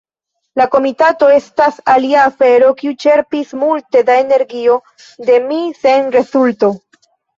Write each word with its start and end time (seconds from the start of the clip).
La 0.59 0.65
komitato 0.75 1.27
estas 1.33 1.75
alia 1.95 2.23
afero 2.29 2.71
kiu 2.79 2.93
ĉerpis 3.05 3.53
multe 3.65 4.01
da 4.09 4.15
energio 4.23 4.79
de 5.29 5.37
mi 5.51 5.61
sen 5.85 6.11
rezulto. 6.17 6.73